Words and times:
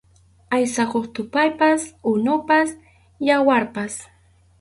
Aysakuq 0.55 1.05
thuqaypas, 1.15 1.81
unupas, 2.13 2.69
yawarpas. 3.27 3.93